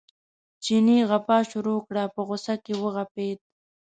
چیني 0.63 0.97
غپا 1.09 1.37
شروع 1.51 1.79
کړه 1.87 2.03
په 2.13 2.21
غوسه 2.27 2.55
کې 2.63 2.73
وغپېد. 2.83 3.39